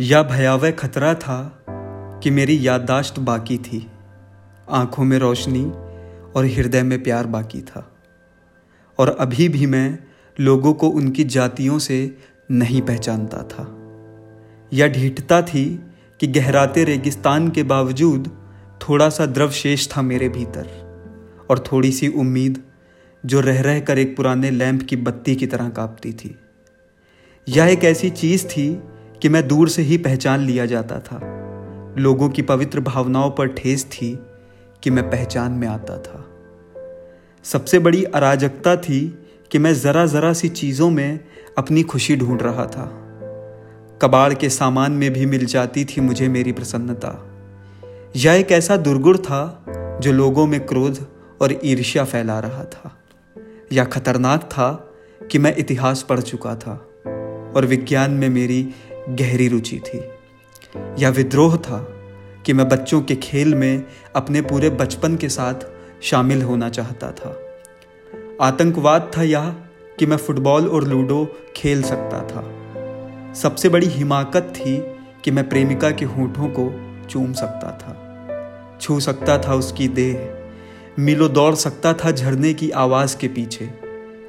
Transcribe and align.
या 0.00 0.22
भयावह 0.22 0.70
खतरा 0.70 1.14
था 1.14 1.64
कि 2.22 2.30
मेरी 2.30 2.66
याददाश्त 2.66 3.18
बाकी 3.18 3.58
थी। 3.58 3.90
आँखों 4.70 5.04
में 5.04 5.18
रोशनी 5.18 5.64
और 6.32 6.44
हृदय 6.44 6.82
में 6.82 7.02
प्यार 7.02 7.26
बाकी 7.26 7.60
था। 7.60 7.94
और 8.98 9.16
अभी 9.20 9.48
भी 9.48 9.66
मैं 9.66 9.98
लोगों 10.40 10.74
को 10.74 10.88
उनकी 10.88 11.24
जातियों 11.24 11.78
से 11.78 12.18
नहीं 12.50 12.82
पहचानता 12.82 13.38
था। 13.38 13.78
या 14.72 14.88
ढीठता 14.88 15.42
थी 15.42 15.80
कि 16.20 16.26
गहराते 16.26 16.84
रेगिस्तान 16.84 17.50
के 17.50 17.62
बावजूद 17.62 18.30
थोड़ा 18.88 19.08
सा 19.08 19.26
द्रव 19.26 19.50
शेष 19.50 19.88
था 19.88 20.02
मेरे 20.02 20.28
भीतर 20.28 20.92
और 21.50 21.58
थोड़ी 21.58 21.92
सी 21.92 22.08
उम्मीद 22.08 22.62
जो 23.26 23.40
रह 23.40 23.62
रह 23.62 23.80
कर 23.80 23.98
एक 23.98 24.16
पुराने 24.16 24.50
लैंप 24.50 24.82
की 24.82 24.96
बत्ती 24.96 25.36
की 25.36 25.46
तरह 25.46 25.68
कांपती 25.68 26.12
थी। 26.12 26.36
यह 27.48 27.64
एक 27.64 27.84
ऐसी 27.84 28.10
चीज़ 28.10 28.46
थी 28.46 28.82
कि 29.22 29.28
मैं 29.28 29.48
दूर 29.48 29.68
से 29.68 29.82
ही 29.82 29.98
पहचान 29.98 30.40
लिया 30.40 30.66
जाता 30.66 30.98
था। 30.98 31.20
लोगों 31.98 32.28
की 32.28 32.42
पवित्र 32.42 32.80
भावनाओं 32.80 33.30
पर 33.30 33.46
ठेस 33.46 33.84
थी 33.84 34.18
कि 34.82 34.90
मैं 34.90 35.10
पहचान 35.10 35.52
में 35.52 35.68
आता 35.68 35.98
था। 35.98 36.28
सबसे 37.44 37.78
बड़ी 37.78 38.04
अराजकता 38.04 38.76
थी 38.76 39.18
कि 39.50 39.58
मैं 39.58 39.74
ज़रा 39.74 40.06
ज़रा 40.06 40.32
सी 40.32 40.48
चीज़ों 40.48 40.90
में 40.90 41.20
अपनी 41.58 41.82
खुशी 41.82 42.16
ढूंढ 42.16 42.42
रहा 42.42 42.66
था। 42.66 42.98
कबाड़ 44.02 44.34
के 44.34 44.48
सामान 44.48 44.92
में 44.92 45.12
भी 45.12 45.26
मिल 45.26 45.46
जाती 45.46 45.84
थी 45.84 46.00
मुझे 46.00 46.28
मेरी 46.28 46.52
प्रसन्नता। 46.52 47.30
यह 48.16 48.32
एक 48.32 48.52
ऐसा 48.52 48.76
दुर्गुण 48.76 49.18
था 49.18 49.64
जो 50.02 50.12
लोगों 50.12 50.46
में 50.46 50.66
क्रोध 50.66 51.06
और 51.40 51.60
ईर्ष्या 51.64 52.04
फैला 52.04 52.40
रहा 52.40 52.64
था। 52.64 52.98
यह 53.72 53.84
खतरनाक 53.84 54.42
था 54.42 54.94
कि 55.30 55.38
मैं 55.38 55.56
इतिहास 55.56 56.02
पढ़ 56.02 56.20
चुका 56.20 56.54
था 56.56 56.88
और 57.56 57.66
विज्ञान 57.66 58.10
में 58.10 58.28
मेरी 58.28 58.74
गहरी 59.08 59.48
रुचि 59.48 59.78
थी। 59.78 60.00
या 60.98 61.08
विद्रोह 61.08 61.56
था 61.56 61.78
कि 62.46 62.52
मैं 62.52 62.68
बच्चों 62.68 63.02
के 63.02 63.16
खेल 63.16 63.54
में 63.54 63.84
अपने 64.16 64.42
पूरे 64.42 64.70
बचपन 64.70 65.16
के 65.16 65.28
साथ 65.28 65.54
शामिल 66.02 66.42
होना 66.42 66.68
चाहता 66.68 67.10
था। 67.10 67.58
आतंकवाद 68.40 69.10
था 69.16 69.22
यह 69.22 69.56
कि 69.98 70.06
मैं 70.06 70.16
फुटबॉल 70.16 70.68
और 70.68 70.84
लूडो 70.84 71.36
खेल 71.56 71.82
सकता 71.82 72.20
था। 72.20 72.58
सबसे 73.34 73.68
बड़ी 73.68 73.86
हिमाकत 73.86 74.52
थी 74.56 74.76
कि 75.24 75.30
मैं 75.30 75.48
प्रेमिका 75.48 75.90
के 75.90 76.04
होठों 76.04 76.48
को 76.48 76.92
चूम 77.10 77.32
सकता 77.32 77.78
था। 77.82 78.08
छू 78.80 79.00
सकता 79.00 79.38
था 79.38 79.54
उसकी 79.54 79.88
देह, 79.88 80.38
मिलो 80.98 81.28
दौड़ 81.28 81.54
सकता 81.54 81.92
था 81.92 82.10
झरने 82.10 82.54
की 82.54 82.70
आवाज़ 82.70 83.16
के 83.16 83.28
पीछे, 83.28 83.70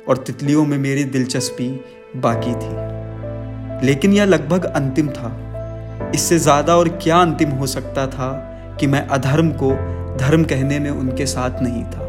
और 0.08 0.18
तितलियों 0.18 0.66
में 0.66 0.78
मेरी 0.78 1.04
दिलचस्पी 1.04 1.86
बाकी 2.16 2.52
थी। 2.52 2.93
लेकिन 3.84 4.14
यह 4.14 4.26
लगभग 4.26 4.66
अंतिम 4.66 5.08
था। 5.08 5.32
इससे 6.16 6.38
ज़्यादा 6.40 6.76
और 6.76 6.90
क्या 7.04 7.18
अंतिम 7.18 7.50
हो 7.50 7.68
सकता 7.68 8.08
था 8.08 8.32
कि 8.80 8.88
मैं 8.88 9.06
अधर्म 9.08 9.50
को 9.52 9.72
धर्म 10.18 10.44
कहने 10.44 10.80
में 10.80 10.90
उनके 10.90 11.26
साथ 11.26 11.62
नहीं 11.62 11.84
था। 11.84 12.02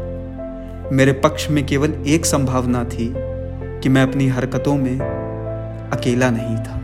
मेरे 0.91 1.11
पक्ष 1.23 1.49
में 1.49 1.65
केवल 1.65 1.93
एक 2.07 2.25
संभावना 2.25 2.83
थी 2.83 3.13
कि 3.15 3.89
मैं 3.89 4.03
अपनी 4.03 4.27
हरकतों 4.27 4.75
में 4.77 4.99
अकेला 5.93 6.29
नहीं 6.29 6.55
था। 6.57 6.81